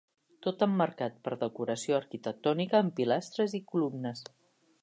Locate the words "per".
1.27-1.33